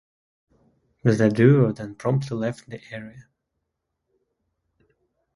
The 1.03 1.29
duo 1.29 1.71
then 1.73 1.93
promptly 1.93 2.35
left 2.35 2.67
the 2.67 2.81
area. 2.91 3.27